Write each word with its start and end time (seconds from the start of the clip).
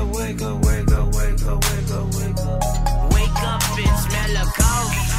up, 0.00 0.14
wake 0.16 0.40
up, 0.40 0.64
wake 0.64 0.90
up, 0.92 1.14
wake 1.14 1.42
up, 1.42 1.64
wake 1.64 1.90
up, 1.90 2.14
wake 2.14 2.38
up. 2.38 3.12
Wake 3.12 3.42
up 3.42 3.62
and 3.78 3.98
smell 3.98 4.36
a 4.36 4.44
coffee. 4.56 5.10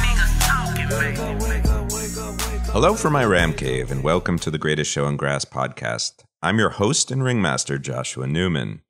Hello 2.72 2.94
from 2.94 3.12
my 3.12 3.24
Ram 3.24 3.52
Cave, 3.52 3.92
and 3.92 4.02
welcome 4.02 4.38
to 4.40 4.50
the 4.50 4.58
Greatest 4.58 4.90
Show 4.90 5.04
on 5.04 5.16
Grass 5.16 5.44
podcast. 5.44 6.24
I'm 6.42 6.58
your 6.58 6.70
host 6.70 7.12
and 7.12 7.22
ringmaster, 7.22 7.78
Joshua 7.78 8.26
Newman. 8.26 8.82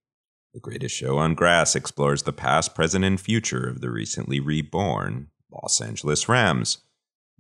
The 0.55 0.61
Greatest 0.61 0.95
Show 0.97 1.19
on 1.19 1.35
Grass 1.35 1.77
explores 1.77 2.23
the 2.23 2.33
past, 2.33 2.75
present, 2.75 3.05
and 3.05 3.21
future 3.21 3.69
of 3.69 3.83
the 3.83 3.91
recently 3.91 4.41
reborn 4.41 5.29
Los 5.51 5.81
Angeles 5.81 6.29
Rams. 6.29 6.79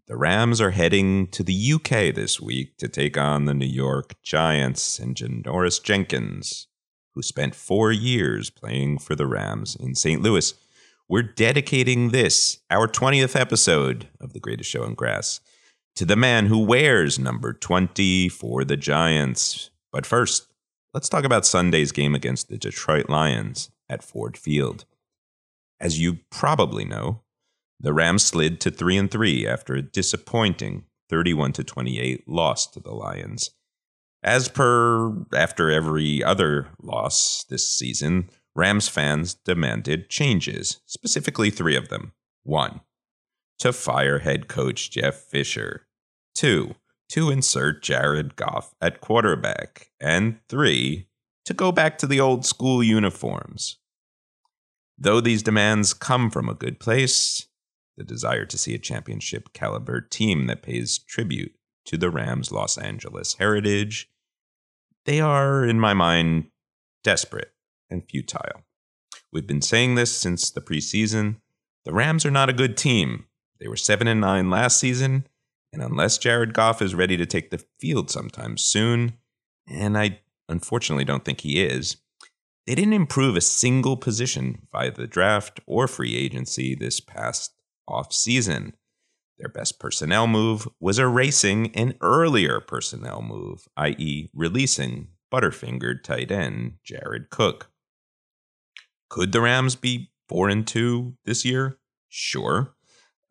The 0.08 0.16
Rams 0.16 0.60
are 0.60 0.72
heading 0.72 1.28
to 1.28 1.42
the 1.42 1.72
UK 1.74 2.14
this 2.14 2.38
week 2.40 2.76
to 2.78 2.88
take 2.88 3.16
on 3.16 3.46
the 3.46 3.54
New 3.54 3.64
York 3.64 4.16
Giants 4.22 4.98
and 4.98 5.14
Janoris 5.14 5.82
Jenkins, 5.82 6.66
who 7.14 7.22
spent 7.22 7.54
four 7.54 7.92
years 7.92 8.50
playing 8.50 8.98
for 8.98 9.14
the 9.14 9.26
Rams 9.26 9.76
in 9.76 9.94
St. 9.94 10.22
Louis. 10.22 10.54
We're 11.08 11.22
dedicating 11.22 12.10
this, 12.10 12.58
our 12.70 12.88
20th 12.88 13.38
episode 13.38 14.08
of 14.20 14.32
The 14.32 14.40
Greatest 14.40 14.70
Show 14.70 14.84
on 14.84 14.94
Grass, 14.94 15.40
to 15.96 16.04
the 16.04 16.16
man 16.16 16.46
who 16.46 16.58
wears 16.58 17.18
number 17.18 17.52
20 17.52 18.28
for 18.30 18.64
the 18.64 18.76
Giants. 18.76 19.70
But 19.92 20.06
first, 20.06 20.46
let's 20.94 21.08
talk 21.08 21.24
about 21.24 21.44
Sunday's 21.44 21.92
game 21.92 22.14
against 22.14 22.48
the 22.48 22.56
Detroit 22.56 23.10
Lions 23.10 23.70
at 23.90 24.02
Ford 24.02 24.38
Field. 24.38 24.86
As 25.80 26.00
you 26.00 26.20
probably 26.30 26.84
know, 26.84 27.22
the 27.78 27.92
Rams 27.92 28.22
slid 28.24 28.60
to 28.60 28.70
3 28.70 28.96
and 28.96 29.10
3 29.10 29.46
after 29.46 29.74
a 29.74 29.82
disappointing 29.82 30.84
31 31.10 31.52
to 31.52 31.64
28 31.64 32.26
loss 32.26 32.66
to 32.68 32.80
the 32.80 32.92
Lions. 32.92 33.50
As 34.22 34.48
per 34.48 35.24
after 35.34 35.70
every 35.70 36.22
other 36.22 36.68
loss 36.80 37.44
this 37.48 37.68
season, 37.68 38.30
Rams 38.54 38.88
fans 38.88 39.34
demanded 39.34 40.10
changes, 40.10 40.80
specifically 40.86 41.50
3 41.50 41.74
of 41.74 41.88
them. 41.88 42.12
1. 42.44 42.80
To 43.60 43.72
fire 43.72 44.20
head 44.20 44.46
coach 44.48 44.90
Jeff 44.90 45.16
Fisher. 45.16 45.86
2. 46.36 46.74
To 47.10 47.30
insert 47.30 47.82
Jared 47.82 48.36
Goff 48.36 48.74
at 48.80 49.00
quarterback. 49.00 49.90
And 50.00 50.38
3. 50.48 51.08
To 51.46 51.54
go 51.54 51.72
back 51.72 51.98
to 51.98 52.06
the 52.06 52.20
old 52.20 52.46
school 52.46 52.82
uniforms. 52.82 53.78
Though 54.96 55.20
these 55.20 55.42
demands 55.42 55.94
come 55.94 56.30
from 56.30 56.48
a 56.48 56.54
good 56.54 56.78
place, 56.78 57.48
the 57.96 58.04
desire 58.04 58.44
to 58.44 58.58
see 58.58 58.74
a 58.74 58.78
championship 58.78 59.52
caliber 59.52 60.00
team 60.00 60.46
that 60.46 60.62
pays 60.62 60.98
tribute 60.98 61.54
to 61.86 61.96
the 61.96 62.10
Rams' 62.10 62.52
Los 62.52 62.78
Angeles 62.78 63.34
heritage, 63.34 64.10
they 65.04 65.20
are, 65.20 65.64
in 65.64 65.80
my 65.80 65.94
mind, 65.94 66.46
desperate 67.02 67.52
and 67.90 68.08
futile. 68.08 68.62
We've 69.32 69.46
been 69.46 69.62
saying 69.62 69.94
this 69.94 70.14
since 70.14 70.50
the 70.50 70.60
preseason. 70.60 71.36
The 71.84 71.92
Rams 71.92 72.24
are 72.24 72.30
not 72.30 72.48
a 72.48 72.54
good 72.54 72.76
team. 72.76 73.26
They 73.58 73.68
were 73.68 73.76
7 73.76 74.06
and 74.06 74.20
9 74.20 74.50
last 74.50 74.78
season, 74.78 75.26
and 75.72 75.82
unless 75.82 76.18
Jared 76.18 76.54
Goff 76.54 76.82
is 76.82 76.94
ready 76.94 77.16
to 77.16 77.26
take 77.26 77.50
the 77.50 77.64
field 77.80 78.10
sometime 78.10 78.56
soon, 78.56 79.14
and 79.68 79.96
I 79.96 80.20
unfortunately 80.48 81.04
don't 81.04 81.24
think 81.24 81.40
he 81.40 81.64
is, 81.64 81.96
they 82.66 82.74
didn't 82.74 82.92
improve 82.92 83.36
a 83.36 83.40
single 83.40 83.96
position 83.96 84.66
via 84.70 84.90
the 84.92 85.06
draft 85.06 85.60
or 85.66 85.88
free 85.88 86.16
agency 86.16 86.74
this 86.74 87.00
past 87.00 87.54
off-season. 87.88 88.74
Their 89.38 89.48
best 89.48 89.78
personnel 89.80 90.26
move 90.26 90.68
was 90.78 90.98
erasing 90.98 91.74
an 91.74 91.94
earlier 92.00 92.60
personnel 92.60 93.22
move, 93.22 93.66
i.e., 93.76 94.30
releasing 94.34 95.08
Butterfingered 95.32 96.02
tight 96.02 96.30
end 96.30 96.74
Jared 96.84 97.30
Cook. 97.30 97.70
Could 99.08 99.32
the 99.32 99.40
Rams 99.40 99.76
be 99.76 100.10
4 100.28 100.48
and 100.48 100.66
2 100.66 101.16
this 101.24 101.44
year? 101.44 101.78
Sure. 102.08 102.74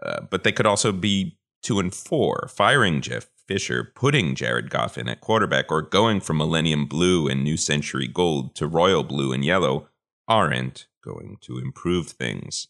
Uh, 0.03 0.21
but 0.29 0.43
they 0.43 0.51
could 0.51 0.65
also 0.65 0.91
be 0.91 1.37
2 1.61 1.79
and 1.79 1.93
4, 1.93 2.49
firing 2.51 3.01
Jeff 3.01 3.27
Fisher, 3.47 3.91
putting 3.95 4.35
Jared 4.35 4.69
Goff 4.69 4.97
in 4.97 5.07
at 5.07 5.21
quarterback, 5.21 5.71
or 5.71 5.81
going 5.81 6.21
from 6.21 6.37
Millennium 6.37 6.85
Blue 6.87 7.27
and 7.27 7.43
New 7.43 7.57
Century 7.57 8.07
Gold 8.07 8.55
to 8.55 8.67
Royal 8.67 9.03
Blue 9.03 9.31
and 9.31 9.45
Yellow 9.45 9.87
aren't 10.27 10.87
going 11.03 11.37
to 11.41 11.57
improve 11.57 12.07
things. 12.07 12.67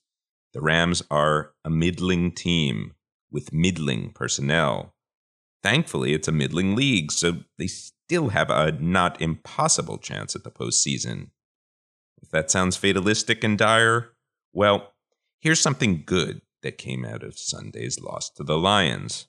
The 0.53 0.61
Rams 0.61 1.01
are 1.09 1.53
a 1.63 1.69
middling 1.69 2.31
team 2.31 2.95
with 3.31 3.53
middling 3.53 4.11
personnel. 4.11 4.93
Thankfully, 5.63 6.13
it's 6.13 6.27
a 6.27 6.33
middling 6.33 6.75
league, 6.75 7.11
so 7.11 7.43
they 7.57 7.67
still 7.67 8.29
have 8.29 8.49
a 8.49 8.71
not 8.73 9.21
impossible 9.21 9.97
chance 9.97 10.35
at 10.35 10.43
the 10.43 10.51
postseason. 10.51 11.29
If 12.21 12.29
that 12.31 12.51
sounds 12.51 12.77
fatalistic 12.77 13.43
and 13.43 13.57
dire, 13.57 14.09
well, 14.53 14.93
here's 15.39 15.59
something 15.59 16.03
good 16.05 16.41
that 16.61 16.77
came 16.77 17.05
out 17.05 17.23
of 17.23 17.37
Sunday's 17.37 17.99
loss 17.99 18.29
to 18.31 18.43
the 18.43 18.57
Lions. 18.57 19.27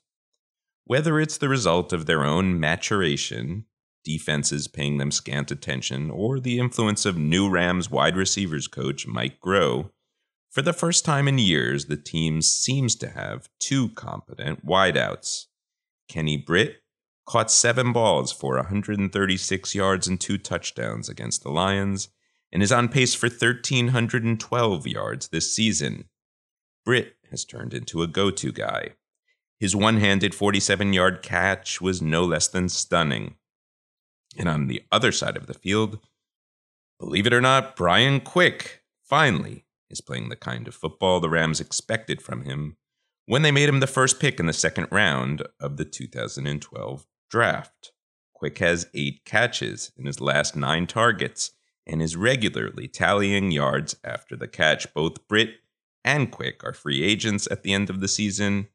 Whether 0.85 1.19
it's 1.19 1.37
the 1.37 1.49
result 1.49 1.93
of 1.93 2.05
their 2.05 2.23
own 2.23 2.59
maturation, 2.59 3.65
defenses 4.03 4.67
paying 4.67 4.97
them 4.97 5.11
scant 5.11 5.49
attention, 5.49 6.11
or 6.11 6.39
the 6.39 6.59
influence 6.59 7.05
of 7.05 7.17
new 7.17 7.49
Rams 7.49 7.89
wide 7.89 8.17
receivers 8.17 8.67
coach 8.67 9.07
Mike 9.07 9.39
Groh, 9.39 9.91
for 10.53 10.61
the 10.61 10.71
first 10.71 11.03
time 11.03 11.27
in 11.27 11.39
years, 11.39 11.85
the 11.85 11.97
team 11.97 12.39
seems 12.43 12.95
to 12.97 13.09
have 13.09 13.49
two 13.59 13.89
competent 13.89 14.63
wideouts. 14.63 15.47
Kenny 16.07 16.37
Britt 16.37 16.83
caught 17.25 17.49
seven 17.49 17.91
balls 17.91 18.31
for 18.31 18.57
136 18.57 19.73
yards 19.73 20.07
and 20.07 20.21
two 20.21 20.37
touchdowns 20.37 21.09
against 21.09 21.41
the 21.41 21.49
Lions 21.49 22.09
and 22.51 22.61
is 22.61 22.71
on 22.71 22.87
pace 22.87 23.15
for 23.15 23.29
1,312 23.29 24.85
yards 24.85 25.29
this 25.29 25.51
season. 25.51 26.05
Britt 26.85 27.15
has 27.31 27.45
turned 27.45 27.73
into 27.73 28.03
a 28.03 28.07
go 28.07 28.29
to 28.29 28.51
guy. 28.51 28.89
His 29.59 29.75
one 29.75 29.97
handed 29.97 30.35
47 30.35 30.93
yard 30.93 31.23
catch 31.23 31.81
was 31.81 31.99
no 31.99 32.23
less 32.25 32.47
than 32.47 32.69
stunning. 32.69 33.37
And 34.37 34.47
on 34.47 34.67
the 34.67 34.83
other 34.91 35.11
side 35.11 35.35
of 35.35 35.47
the 35.47 35.55
field, 35.55 35.97
believe 36.99 37.25
it 37.25 37.33
or 37.33 37.41
not, 37.41 37.75
Brian 37.75 38.19
Quick 38.19 38.83
finally 39.01 39.62
is 39.93 40.01
playing 40.01 40.27
the 40.27 40.35
kind 40.35 40.67
of 40.67 40.75
football 40.75 41.21
the 41.21 41.29
Rams 41.29 41.61
expected 41.61 42.21
from 42.21 42.43
him 42.43 42.75
when 43.25 43.43
they 43.43 43.51
made 43.51 43.69
him 43.69 43.79
the 43.79 43.87
first 43.87 44.19
pick 44.19 44.39
in 44.39 44.47
the 44.47 44.53
second 44.53 44.87
round 44.91 45.43
of 45.61 45.77
the 45.77 45.85
2012 45.85 47.05
draft. 47.29 47.93
Quick 48.33 48.57
has 48.57 48.87
eight 48.93 49.23
catches 49.23 49.93
in 49.97 50.05
his 50.05 50.19
last 50.19 50.55
nine 50.55 50.87
targets 50.87 51.51
and 51.87 52.01
is 52.01 52.17
regularly 52.17 52.87
tallying 52.87 53.51
yards 53.51 53.95
after 54.03 54.35
the 54.35 54.47
catch. 54.47 54.91
Both 54.93 55.27
Britt 55.27 55.51
and 56.03 56.31
Quick 56.31 56.63
are 56.63 56.73
free 56.73 57.03
agents 57.03 57.47
at 57.49 57.63
the 57.63 57.73
end 57.73 57.89
of 57.89 58.01
the 58.01 58.07
season. 58.07 58.67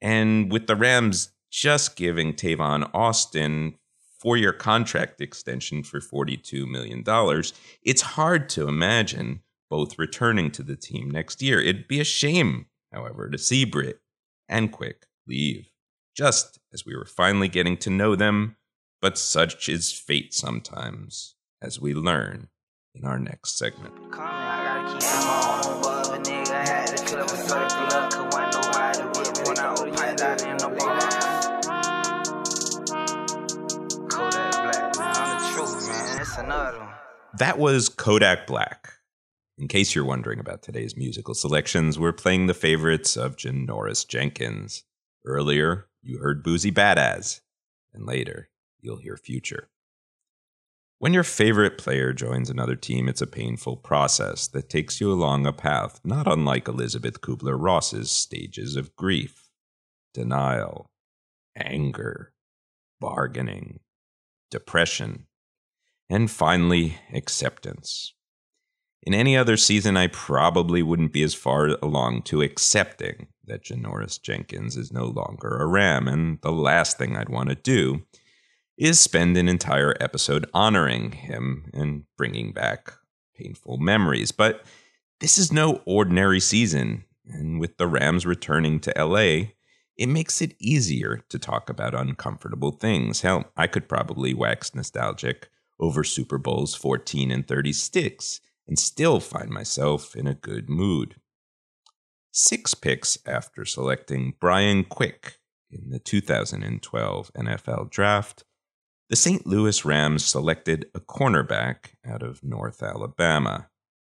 And 0.00 0.50
with 0.50 0.66
the 0.66 0.74
Rams 0.74 1.30
just 1.50 1.96
giving 1.96 2.32
Tavon 2.32 2.90
Austin 2.94 3.74
four 4.18 4.36
year 4.36 4.52
contract 4.52 5.20
extension 5.20 5.82
for 5.82 6.00
$42 6.00 6.66
million, 6.66 7.04
it's 7.82 8.02
hard 8.02 8.48
to 8.50 8.66
imagine 8.66 9.42
both 9.70 9.98
returning 9.98 10.50
to 10.50 10.62
the 10.62 10.76
team 10.76 11.08
next 11.08 11.40
year. 11.40 11.60
It'd 11.60 11.88
be 11.88 12.00
a 12.00 12.04
shame, 12.04 12.66
however, 12.92 13.30
to 13.30 13.38
see 13.38 13.64
Britt 13.64 14.00
and 14.48 14.72
Quick 14.72 15.06
leave, 15.26 15.68
just 16.14 16.58
as 16.74 16.84
we 16.84 16.96
were 16.96 17.06
finally 17.06 17.48
getting 17.48 17.76
to 17.78 17.90
know 17.90 18.16
them. 18.16 18.56
But 19.00 19.16
such 19.16 19.68
is 19.68 19.92
fate 19.92 20.34
sometimes, 20.34 21.36
as 21.62 21.80
we 21.80 21.94
learn 21.94 22.48
in 22.94 23.04
our 23.04 23.18
next 23.18 23.56
segment. 23.56 23.94
That 37.38 37.58
was 37.58 37.88
Kodak 37.88 38.46
Black 38.46 38.99
in 39.60 39.68
case 39.68 39.94
you're 39.94 40.06
wondering 40.06 40.40
about 40.40 40.62
today's 40.62 40.96
musical 40.96 41.34
selections, 41.34 41.98
we're 41.98 42.14
playing 42.14 42.46
the 42.46 42.54
favorites 42.54 43.14
of 43.14 43.36
Janoris 43.36 44.08
Jenkins. 44.08 44.84
Earlier, 45.26 45.86
you 46.02 46.16
heard 46.16 46.42
Boosie 46.42 46.72
Badazz, 46.72 47.42
and 47.92 48.06
later, 48.06 48.48
you'll 48.80 48.96
hear 48.96 49.18
Future. 49.18 49.68
When 50.98 51.12
your 51.12 51.24
favorite 51.24 51.76
player 51.76 52.14
joins 52.14 52.48
another 52.48 52.74
team, 52.74 53.06
it's 53.06 53.20
a 53.20 53.26
painful 53.26 53.76
process 53.76 54.48
that 54.48 54.70
takes 54.70 54.98
you 54.98 55.12
along 55.12 55.44
a 55.44 55.52
path 55.52 56.00
not 56.04 56.26
unlike 56.26 56.66
Elizabeth 56.66 57.20
Kubler 57.20 57.56
Ross's 57.60 58.10
stages 58.10 58.76
of 58.76 58.96
grief, 58.96 59.50
denial, 60.14 60.90
anger, 61.54 62.32
bargaining, 62.98 63.80
depression, 64.50 65.26
and 66.08 66.30
finally, 66.30 66.96
acceptance. 67.12 68.14
In 69.02 69.14
any 69.14 69.36
other 69.36 69.56
season, 69.56 69.96
I 69.96 70.08
probably 70.08 70.82
wouldn't 70.82 71.12
be 71.12 71.22
as 71.22 71.34
far 71.34 71.68
along 71.82 72.22
to 72.24 72.42
accepting 72.42 73.28
that 73.46 73.64
Janoris 73.64 74.20
Jenkins 74.20 74.76
is 74.76 74.92
no 74.92 75.06
longer 75.06 75.56
a 75.56 75.66
Ram, 75.66 76.06
and 76.06 76.38
the 76.42 76.52
last 76.52 76.98
thing 76.98 77.16
I'd 77.16 77.30
want 77.30 77.48
to 77.48 77.54
do 77.54 78.02
is 78.76 79.00
spend 79.00 79.36
an 79.36 79.48
entire 79.48 79.94
episode 80.00 80.48
honoring 80.52 81.12
him 81.12 81.70
and 81.72 82.04
bringing 82.16 82.52
back 82.52 82.92
painful 83.34 83.78
memories. 83.78 84.32
But 84.32 84.64
this 85.20 85.38
is 85.38 85.52
no 85.52 85.82
ordinary 85.86 86.40
season, 86.40 87.04
and 87.26 87.58
with 87.58 87.78
the 87.78 87.86
Rams 87.86 88.26
returning 88.26 88.80
to 88.80 88.92
LA, 88.96 89.52
it 89.96 90.08
makes 90.08 90.42
it 90.42 90.56
easier 90.58 91.22
to 91.30 91.38
talk 91.38 91.70
about 91.70 91.94
uncomfortable 91.94 92.72
things. 92.72 93.22
Hell, 93.22 93.50
I 93.56 93.66
could 93.66 93.88
probably 93.88 94.34
wax 94.34 94.74
nostalgic 94.74 95.48
over 95.78 96.04
Super 96.04 96.38
Bowls 96.38 96.74
14 96.74 97.30
and 97.30 97.48
36 97.48 98.40
and 98.70 98.78
still 98.78 99.18
find 99.18 99.50
myself 99.50 100.14
in 100.14 100.28
a 100.28 100.34
good 100.34 100.70
mood. 100.70 101.16
Six 102.30 102.72
picks 102.72 103.18
after 103.26 103.64
selecting 103.64 104.34
Brian 104.40 104.84
Quick 104.84 105.38
in 105.72 105.90
the 105.90 105.98
2012 105.98 107.32
NFL 107.36 107.90
Draft, 107.90 108.44
the 109.08 109.16
St. 109.16 109.44
Louis 109.44 109.84
Rams 109.84 110.24
selected 110.24 110.86
a 110.94 111.00
cornerback 111.00 111.96
out 112.06 112.22
of 112.22 112.44
North 112.44 112.80
Alabama. 112.80 113.70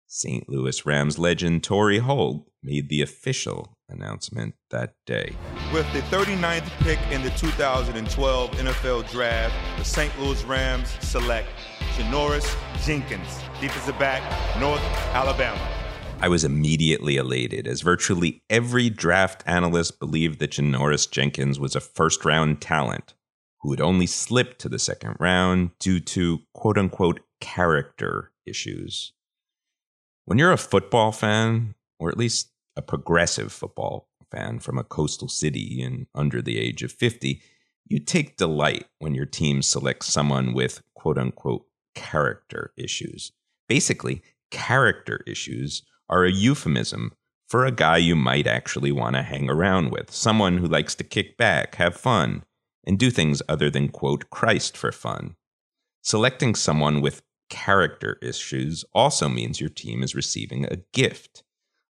St. 0.06 0.46
Louis 0.50 0.84
Rams 0.84 1.18
legend 1.18 1.64
Torry 1.64 1.98
Holt 1.98 2.46
made 2.62 2.90
the 2.90 3.00
official 3.00 3.78
announcement 3.92 4.54
that 4.70 4.94
day. 5.06 5.34
With 5.72 5.90
the 5.92 6.00
39th 6.00 6.68
pick 6.80 6.98
in 7.10 7.22
the 7.22 7.30
2012 7.30 8.50
NFL 8.50 9.10
Draft, 9.10 9.54
the 9.78 9.84
St. 9.84 10.12
Louis 10.20 10.42
Rams 10.44 10.88
select 11.00 11.48
Janoris 11.96 12.56
Jenkins, 12.84 13.40
defensive 13.60 13.98
back, 13.98 14.22
North 14.58 14.82
Alabama. 15.14 15.60
I 16.20 16.28
was 16.28 16.44
immediately 16.44 17.16
elated 17.16 17.66
as 17.66 17.80
virtually 17.80 18.42
every 18.48 18.88
draft 18.88 19.42
analyst 19.44 19.98
believed 19.98 20.38
that 20.38 20.52
Janoris 20.52 21.10
Jenkins 21.10 21.58
was 21.58 21.74
a 21.74 21.80
first 21.80 22.24
round 22.24 22.60
talent 22.60 23.14
who 23.62 23.72
had 23.72 23.80
only 23.80 24.06
slipped 24.06 24.60
to 24.60 24.68
the 24.68 24.78
second 24.78 25.16
round 25.18 25.70
due 25.80 25.98
to 25.98 26.40
quote 26.54 26.78
unquote 26.78 27.20
character 27.40 28.30
issues. 28.46 29.12
When 30.24 30.38
you're 30.38 30.52
a 30.52 30.56
football 30.56 31.10
fan, 31.10 31.74
or 31.98 32.08
at 32.08 32.16
least 32.16 32.51
a 32.76 32.82
progressive 32.82 33.52
football 33.52 34.08
fan 34.30 34.58
from 34.58 34.78
a 34.78 34.84
coastal 34.84 35.28
city 35.28 35.82
and 35.82 36.06
under 36.14 36.40
the 36.40 36.58
age 36.58 36.82
of 36.82 36.92
50, 36.92 37.40
you 37.86 37.98
take 37.98 38.36
delight 38.36 38.86
when 38.98 39.14
your 39.14 39.26
team 39.26 39.62
selects 39.62 40.06
someone 40.06 40.54
with 40.54 40.82
quote 40.94 41.18
unquote 41.18 41.66
character 41.94 42.72
issues. 42.76 43.32
Basically, 43.68 44.22
character 44.50 45.22
issues 45.26 45.82
are 46.08 46.24
a 46.24 46.30
euphemism 46.30 47.12
for 47.48 47.66
a 47.66 47.70
guy 47.70 47.98
you 47.98 48.16
might 48.16 48.46
actually 48.46 48.92
want 48.92 49.14
to 49.14 49.22
hang 49.22 49.50
around 49.50 49.90
with, 49.90 50.10
someone 50.10 50.56
who 50.56 50.66
likes 50.66 50.94
to 50.94 51.04
kick 51.04 51.36
back, 51.36 51.74
have 51.74 51.94
fun, 51.94 52.44
and 52.86 52.98
do 52.98 53.10
things 53.10 53.42
other 53.48 53.68
than 53.68 53.90
quote 53.90 54.30
Christ 54.30 54.74
for 54.76 54.90
fun. 54.90 55.36
Selecting 56.02 56.54
someone 56.54 57.02
with 57.02 57.22
character 57.50 58.18
issues 58.22 58.84
also 58.94 59.28
means 59.28 59.60
your 59.60 59.68
team 59.68 60.02
is 60.02 60.14
receiving 60.14 60.64
a 60.64 60.78
gift, 60.94 61.42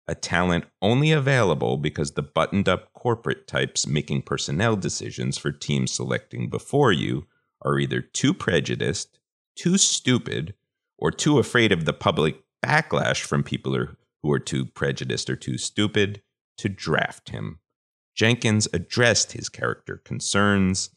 a 0.08 0.14
talent 0.14 0.64
only 0.80 1.12
available 1.12 1.76
because 1.76 2.12
the 2.12 2.22
buttoned 2.22 2.68
up 2.68 2.92
corporate 2.92 3.46
types 3.46 3.86
making 3.86 4.22
personnel 4.22 4.76
decisions 4.76 5.38
for 5.38 5.52
teams 5.52 5.92
selecting 5.92 6.50
before 6.50 6.92
you 6.92 7.26
are 7.64 7.78
either 7.78 8.00
too 8.00 8.34
prejudiced, 8.34 9.18
too 9.56 9.78
stupid, 9.78 10.54
or 10.98 11.10
too 11.10 11.38
afraid 11.38 11.72
of 11.72 11.84
the 11.84 11.92
public 11.92 12.42
backlash 12.64 13.22
from 13.22 13.42
people 13.42 13.76
who 14.22 14.32
are 14.32 14.38
too 14.38 14.64
prejudiced 14.64 15.28
or 15.30 15.36
too 15.36 15.58
stupid 15.58 16.22
to 16.58 16.68
draft 16.68 17.30
him. 17.30 17.58
Jenkins 18.14 18.68
addressed 18.72 19.32
his 19.32 19.48
character 19.48 19.96
concerns 20.04 20.90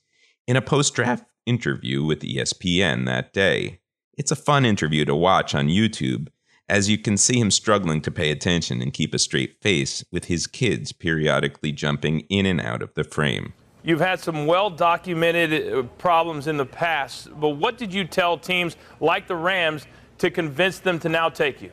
in 0.48 0.56
a 0.56 0.62
post 0.62 0.94
draft 0.94 1.26
interview 1.46 2.04
with 2.04 2.20
ESPN 2.22 3.06
that 3.06 3.34
day. 3.34 3.80
It's 4.18 4.32
a 4.32 4.36
fun 4.36 4.66
interview 4.66 5.06
to 5.06 5.16
watch 5.16 5.56
on 5.56 5.68
YouTube, 5.68 6.28
as 6.68 6.90
you 6.90 6.98
can 6.98 7.18
see 7.18 7.40
him 7.40 7.52
struggling 7.52 8.02
to 8.02 8.12
pay 8.12 8.32
attention 8.32 8.82
and 8.82 8.94
keep 8.94 9.14
a 9.14 9.20
straight 9.20 9.62
face, 9.62 10.04
with 10.12 10.26
his 10.26 10.48
kids 10.48 10.92
periodically 10.92 11.72
jumping 11.72 12.22
in 12.30 12.46
and 12.46 12.60
out 12.60 12.82
of 12.82 12.94
the 12.96 13.04
frame. 13.04 13.54
You've 13.84 14.02
had 14.02 14.20
some 14.20 14.48
well 14.48 14.72
documented 14.72 15.74
uh, 15.74 15.84
problems 16.00 16.48
in 16.48 16.58
the 16.58 16.66
past, 16.66 17.30
but 17.40 17.50
what 17.50 17.78
did 17.78 17.94
you 17.94 18.04
tell 18.04 18.38
teams 18.38 18.78
like 19.00 19.28
the 19.28 19.36
Rams 19.36 19.86
to 20.18 20.32
convince 20.32 20.80
them 20.80 20.98
to 21.00 21.10
now 21.10 21.30
take 21.30 21.62
you? 21.62 21.72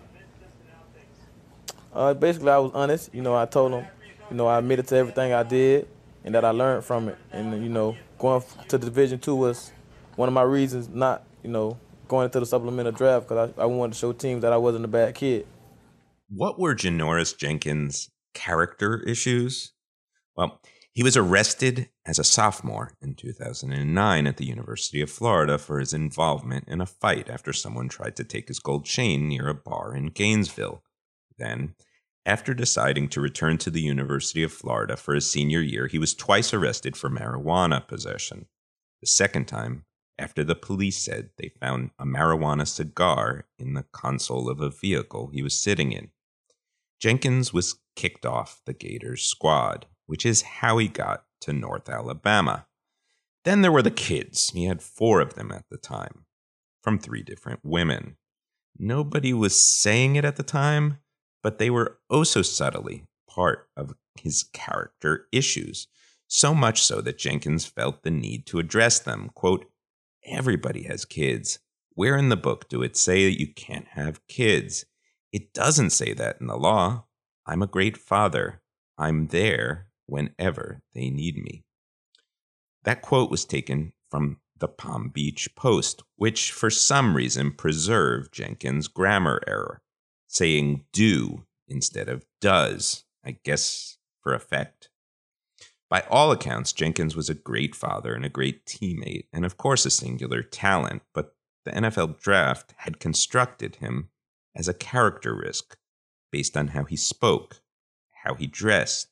Uh, 1.92 2.12
basically, 2.12 2.50
I 2.50 2.58
was 2.58 2.72
honest. 2.74 3.14
You 3.14 3.22
know, 3.22 3.34
I 3.34 3.46
told 3.46 3.72
them, 3.72 3.86
you 4.30 4.36
know, 4.36 4.46
I 4.46 4.58
admitted 4.58 4.88
to 4.88 4.96
everything 4.96 5.32
I 5.32 5.42
did 5.42 5.88
and 6.24 6.34
that 6.34 6.44
I 6.44 6.50
learned 6.50 6.84
from 6.84 7.08
it. 7.08 7.18
And, 7.32 7.62
you 7.62 7.68
know, 7.68 7.96
going 8.18 8.42
to 8.68 8.78
Division 8.78 9.18
Two 9.18 9.34
was 9.34 9.72
one 10.16 10.28
of 10.28 10.34
my 10.34 10.42
reasons 10.42 10.88
not, 10.88 11.24
you 11.42 11.50
know, 11.50 11.78
going 12.12 12.26
into 12.26 12.40
the 12.40 12.46
supplemental 12.46 12.92
draft 12.92 13.26
because 13.26 13.52
I, 13.56 13.62
I 13.62 13.64
wanted 13.64 13.94
to 13.94 13.98
show 13.98 14.12
teams 14.12 14.42
that 14.42 14.52
I 14.52 14.58
wasn't 14.58 14.84
a 14.84 14.88
bad 14.88 15.14
kid. 15.14 15.46
What 16.28 16.60
were 16.60 16.74
Janoris 16.74 17.34
Jenkins' 17.36 18.10
character 18.34 19.02
issues? 19.06 19.72
Well, 20.36 20.60
he 20.92 21.02
was 21.02 21.16
arrested 21.16 21.88
as 22.04 22.18
a 22.18 22.24
sophomore 22.24 22.92
in 23.00 23.14
2009 23.14 24.26
at 24.26 24.36
the 24.36 24.44
University 24.44 25.00
of 25.00 25.10
Florida 25.10 25.56
for 25.56 25.80
his 25.80 25.94
involvement 25.94 26.68
in 26.68 26.82
a 26.82 26.86
fight 26.86 27.30
after 27.30 27.50
someone 27.50 27.88
tried 27.88 28.14
to 28.16 28.24
take 28.24 28.48
his 28.48 28.58
gold 28.58 28.84
chain 28.84 29.26
near 29.26 29.48
a 29.48 29.54
bar 29.54 29.96
in 29.96 30.08
Gainesville. 30.08 30.82
Then, 31.38 31.74
after 32.26 32.52
deciding 32.52 33.08
to 33.08 33.22
return 33.22 33.56
to 33.58 33.70
the 33.70 33.80
University 33.80 34.42
of 34.42 34.52
Florida 34.52 34.98
for 34.98 35.14
his 35.14 35.30
senior 35.30 35.62
year, 35.62 35.86
he 35.86 35.98
was 35.98 36.12
twice 36.12 36.52
arrested 36.52 36.94
for 36.94 37.08
marijuana 37.08 37.88
possession. 37.88 38.48
The 39.00 39.06
second 39.06 39.46
time 39.48 39.86
after 40.18 40.44
the 40.44 40.54
police 40.54 40.98
said 40.98 41.30
they 41.36 41.50
found 41.60 41.90
a 41.98 42.04
marijuana 42.04 42.66
cigar 42.66 43.46
in 43.58 43.74
the 43.74 43.84
console 43.92 44.48
of 44.48 44.60
a 44.60 44.70
vehicle 44.70 45.30
he 45.32 45.42
was 45.42 45.58
sitting 45.58 45.92
in. 45.92 46.10
Jenkins 47.00 47.52
was 47.52 47.80
kicked 47.96 48.24
off 48.24 48.62
the 48.64 48.72
Gators 48.72 49.22
squad, 49.22 49.86
which 50.06 50.24
is 50.24 50.42
how 50.42 50.78
he 50.78 50.88
got 50.88 51.24
to 51.40 51.52
North 51.52 51.88
Alabama. 51.88 52.66
Then 53.44 53.62
there 53.62 53.72
were 53.72 53.82
the 53.82 53.90
kids. 53.90 54.50
He 54.50 54.66
had 54.66 54.82
four 54.82 55.20
of 55.20 55.34
them 55.34 55.50
at 55.50 55.64
the 55.68 55.76
time, 55.76 56.26
from 56.82 56.98
three 56.98 57.22
different 57.22 57.60
women. 57.64 58.16
Nobody 58.78 59.32
was 59.32 59.60
saying 59.60 60.16
it 60.16 60.24
at 60.24 60.36
the 60.36 60.42
time, 60.42 60.98
but 61.42 61.58
they 61.58 61.70
were 61.70 61.98
oh 62.08 62.22
so 62.24 62.42
subtly 62.42 63.04
part 63.28 63.68
of 63.76 63.94
his 64.20 64.44
character 64.52 65.26
issues, 65.32 65.88
so 66.28 66.54
much 66.54 66.82
so 66.82 67.00
that 67.00 67.18
Jenkins 67.18 67.66
felt 67.66 68.02
the 68.02 68.10
need 68.10 68.46
to 68.46 68.58
address 68.58 69.00
them. 69.00 69.30
Quote, 69.34 69.66
Everybody 70.24 70.84
has 70.84 71.04
kids. 71.04 71.58
Where 71.94 72.16
in 72.16 72.28
the 72.28 72.36
book 72.36 72.68
do 72.68 72.82
it 72.82 72.96
say 72.96 73.24
that 73.24 73.38
you 73.38 73.52
can't 73.52 73.88
have 73.88 74.26
kids? 74.28 74.84
It 75.32 75.52
doesn't 75.52 75.90
say 75.90 76.12
that 76.14 76.36
in 76.40 76.46
the 76.46 76.56
law. 76.56 77.06
I'm 77.46 77.62
a 77.62 77.66
great 77.66 77.96
father. 77.96 78.62
I'm 78.96 79.28
there 79.28 79.88
whenever 80.06 80.82
they 80.94 81.10
need 81.10 81.36
me. 81.36 81.64
That 82.84 83.02
quote 83.02 83.30
was 83.30 83.44
taken 83.44 83.92
from 84.10 84.38
the 84.58 84.68
Palm 84.68 85.08
Beach 85.08 85.48
Post, 85.56 86.02
which 86.16 86.52
for 86.52 86.70
some 86.70 87.16
reason 87.16 87.52
preserved 87.52 88.32
Jenkins' 88.32 88.88
grammar 88.88 89.40
error, 89.46 89.82
saying 90.28 90.84
do 90.92 91.46
instead 91.66 92.08
of 92.08 92.24
does, 92.40 93.04
I 93.24 93.38
guess 93.44 93.98
for 94.20 94.34
effect. 94.34 94.88
By 95.92 96.04
all 96.08 96.32
accounts, 96.32 96.72
Jenkins 96.72 97.14
was 97.14 97.28
a 97.28 97.34
great 97.34 97.74
father 97.74 98.14
and 98.14 98.24
a 98.24 98.30
great 98.30 98.64
teammate, 98.64 99.26
and 99.30 99.44
of 99.44 99.58
course 99.58 99.84
a 99.84 99.90
singular 99.90 100.42
talent, 100.42 101.02
but 101.12 101.36
the 101.66 101.70
NFL 101.70 102.18
draft 102.18 102.72
had 102.78 102.98
constructed 102.98 103.76
him 103.76 104.08
as 104.56 104.68
a 104.68 104.72
character 104.72 105.36
risk 105.36 105.76
based 106.30 106.56
on 106.56 106.68
how 106.68 106.84
he 106.84 106.96
spoke, 106.96 107.60
how 108.24 108.32
he 108.32 108.46
dressed, 108.46 109.08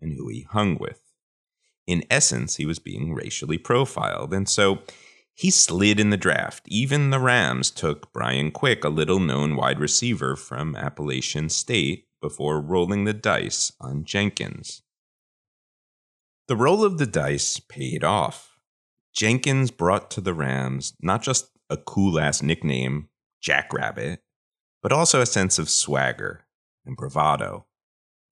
and 0.00 0.14
who 0.14 0.26
he 0.26 0.40
hung 0.40 0.78
with. 0.78 1.00
In 1.86 2.02
essence, 2.10 2.56
he 2.56 2.66
was 2.66 2.80
being 2.80 3.14
racially 3.14 3.56
profiled, 3.56 4.34
and 4.34 4.48
so 4.48 4.80
he 5.32 5.48
slid 5.52 6.00
in 6.00 6.10
the 6.10 6.16
draft. 6.16 6.64
Even 6.66 7.10
the 7.10 7.20
Rams 7.20 7.70
took 7.70 8.12
Brian 8.12 8.50
Quick, 8.50 8.82
a 8.82 8.88
little 8.88 9.20
known 9.20 9.54
wide 9.54 9.78
receiver 9.78 10.34
from 10.34 10.74
Appalachian 10.74 11.50
State, 11.50 12.08
before 12.20 12.60
rolling 12.60 13.04
the 13.04 13.14
dice 13.14 13.70
on 13.80 14.04
Jenkins. 14.04 14.82
The 16.48 16.56
roll 16.56 16.84
of 16.84 16.98
the 16.98 17.06
dice 17.06 17.58
paid 17.58 18.04
off. 18.04 18.60
Jenkins 19.12 19.72
brought 19.72 20.12
to 20.12 20.20
the 20.20 20.32
Rams 20.32 20.94
not 21.00 21.20
just 21.22 21.48
a 21.68 21.76
cool 21.76 22.20
ass 22.20 22.40
nickname, 22.40 23.08
Jackrabbit, 23.40 24.22
but 24.80 24.92
also 24.92 25.20
a 25.20 25.26
sense 25.26 25.58
of 25.58 25.68
swagger 25.68 26.46
and 26.84 26.96
bravado. 26.96 27.66